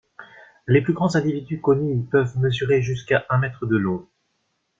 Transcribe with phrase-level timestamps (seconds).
[0.65, 4.07] Les plus grands individus connus peuvent mesurer jusqu'à un mètre de long.